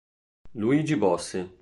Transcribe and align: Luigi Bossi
Luigi 0.57 0.95
Bossi 0.97 1.49